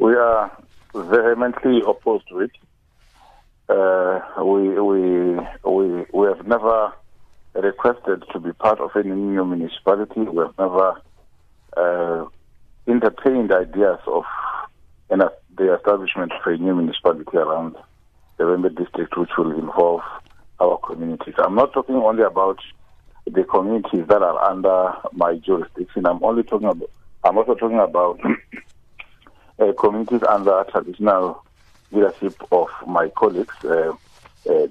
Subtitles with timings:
[0.00, 0.50] We are
[0.94, 2.52] vehemently opposed to it.
[3.68, 6.94] Uh, we, we, we, we have never
[7.52, 10.20] requested to be part of any new municipality.
[10.22, 11.02] We have never
[11.76, 12.24] uh,
[12.88, 14.24] entertained ideas of
[15.10, 15.20] an,
[15.58, 17.76] the establishment of a new municipality around
[18.38, 20.00] the Vhembe district, which will involve
[20.60, 21.34] our communities.
[21.36, 22.58] I'm not talking only about
[23.26, 26.06] the communities that are under my jurisdiction.
[26.06, 26.88] I'm only talking about.
[27.22, 28.18] I'm also talking about
[29.60, 31.44] uh, communities under traditional
[31.92, 33.92] leadership of my colleagues, uh,
[34.48, 34.66] uh,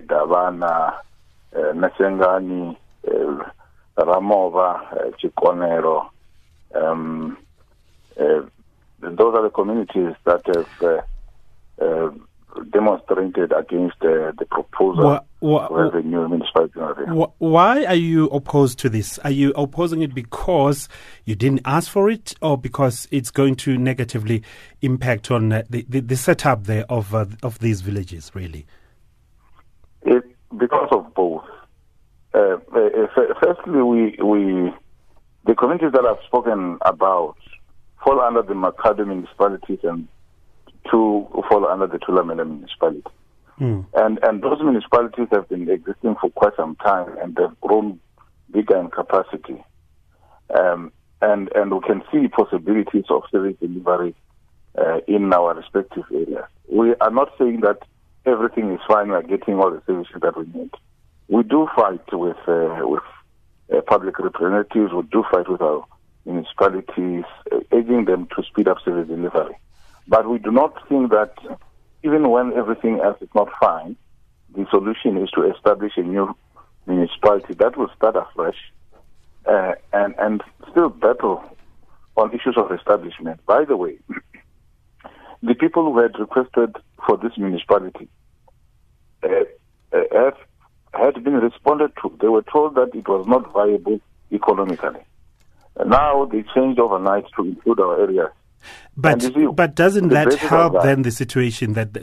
[0.00, 0.96] Davana,
[1.54, 2.76] uh, Nasengani,
[3.08, 3.44] uh,
[3.96, 6.10] Ramova, uh, Chikonero.
[6.74, 7.38] Um,
[8.20, 8.42] uh,
[9.00, 11.02] those are the communities that have
[11.80, 12.10] uh,
[12.70, 16.80] demonstrated against the proposal what, the new municipality.
[17.38, 19.18] Why are you opposed to this?
[19.18, 20.88] Are you opposing it because
[21.24, 24.42] you didn't ask for it, or because it's going to negatively
[24.80, 28.30] impact on uh, the, the, the, setup there of uh, of these villages?
[28.34, 28.66] Really,
[30.02, 30.24] it
[30.56, 31.44] because of both.
[32.32, 33.06] Uh, uh
[33.42, 34.72] firstly, we we
[35.46, 37.36] the communities that I've spoken about
[38.02, 40.08] fall under the Makhado municipalities and
[40.90, 43.04] two fall under the Thulamela municipality.
[43.60, 43.86] Mm.
[43.94, 48.00] And and those municipalities have been existing for quite some time and they've grown
[48.50, 49.62] bigger in capacity.
[50.56, 54.14] Um, and and we can see possibilities of service delivery
[54.76, 56.46] uh, in our respective areas.
[56.68, 57.78] We are not saying that
[58.26, 59.08] everything is fine.
[59.08, 60.70] We are getting all the services that we need.
[61.28, 63.02] We do fight with uh, with
[63.72, 64.92] uh, public representatives.
[64.92, 65.84] We do fight with our
[66.26, 69.56] municipalities, uh, urging them to speed up service delivery.
[70.06, 71.34] But we do not think that
[72.04, 73.96] even when everything else is not fine,
[74.54, 76.36] the solution is to establish a new
[76.86, 78.58] municipality that will start afresh
[79.46, 81.42] uh, and, and still battle
[82.16, 83.40] on issues of establishment.
[83.46, 83.98] By the way,
[85.42, 88.08] the people who had requested for this municipality
[89.22, 89.28] uh,
[89.92, 90.36] uh, have,
[90.92, 92.16] had been responded to.
[92.20, 93.98] They were told that it was not viable
[94.30, 95.00] economically.
[95.84, 98.30] Now they changed overnight to include our areas
[98.96, 99.24] but
[99.56, 100.82] but doesn't that help that.
[100.84, 102.00] then the situation that the,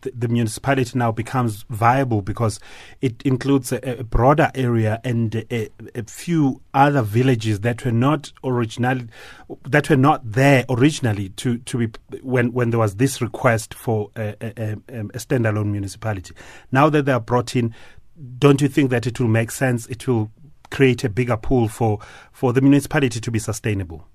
[0.00, 2.58] the, the, municipality now becomes viable because
[3.02, 8.32] it includes a, a broader area and a, a, few other villages that were not
[8.42, 9.06] originally
[9.68, 11.88] that were not there originally to, to be
[12.22, 16.34] when when there was this request for a, a, a standalone municipality.
[16.72, 17.74] Now that they are brought in,
[18.38, 19.86] don't you think that it will make sense?
[19.86, 20.30] It will
[20.70, 21.98] create a bigger pool for
[22.32, 24.06] for the municipality to be sustainable.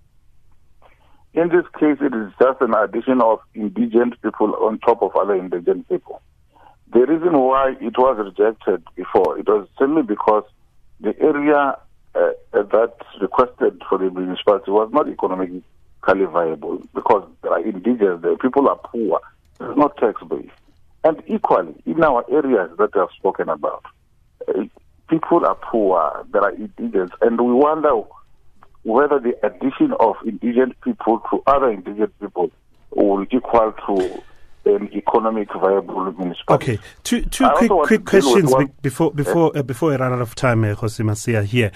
[1.35, 5.35] In this case, it is just an addition of indigent people on top of other
[5.35, 6.21] indigent people.
[6.93, 10.45] The reason why it was rejected before, it was simply because
[11.01, 11.77] the area
[12.15, 15.61] uh, that requested for the municipality was not economically
[16.05, 19.19] viable because there are indigents, the people are poor,
[19.59, 20.51] it's not tax based.
[21.03, 23.83] And equally, in our areas that I have spoken about,
[24.47, 24.63] uh,
[25.09, 28.03] people are poor, there are indigents, and we wonder
[28.85, 32.51] whether the addition of indigent people to other indigent people
[32.91, 34.21] will equal to
[34.65, 36.73] an economic viable municipality.
[36.73, 40.63] Okay, two two quick quick questions before before uh, before I run out of time,
[40.63, 41.43] uh, Jose Masia.
[41.43, 41.71] Here,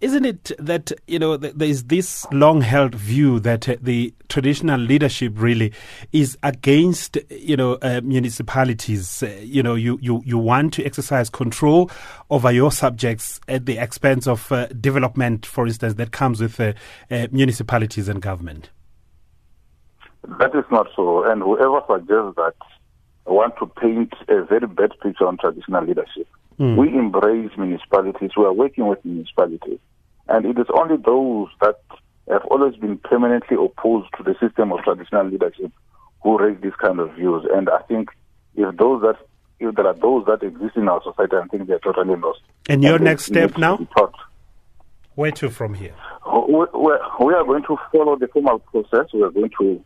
[0.00, 4.14] isn't it that you know th- there is this long held view that uh, the
[4.28, 5.72] traditional leadership really
[6.12, 9.22] is against you know uh, municipalities.
[9.22, 11.90] Uh, you know, you, you you want to exercise control
[12.30, 16.72] over your subjects at the expense of uh, development, for instance, that comes with uh,
[17.30, 18.70] municipalities and government.
[20.38, 21.24] That is not so.
[21.30, 22.54] And whoever suggests that
[23.26, 26.28] want to paint a very bad picture on traditional leadership.
[26.58, 26.76] Mm.
[26.76, 28.30] We embrace municipalities.
[28.36, 29.78] We are working with municipalities.
[30.28, 31.80] And it is only those that
[32.30, 35.72] have always been permanently opposed to the system of traditional leadership
[36.22, 37.46] who raise these kind of views.
[37.52, 38.08] And I think
[38.54, 39.16] if those that
[39.60, 42.40] if there are those that exist in our society, I think they are totally lost.
[42.68, 43.86] And your and next step now?
[45.14, 45.94] Where to from here?
[46.26, 49.12] We, we are going to follow the formal process.
[49.12, 49.84] We are going to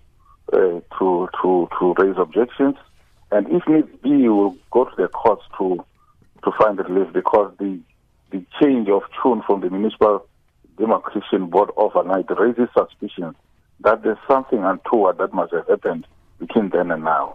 [1.42, 2.76] to to raise objections,
[3.30, 5.84] and if need be, we will go to the courts to
[6.44, 7.78] to find relief because the
[8.30, 10.26] the change of tune from the municipal
[10.76, 13.34] demarcation board overnight raises suspicions
[13.80, 16.06] that there's something untoward that must have happened
[16.38, 17.34] between then and now.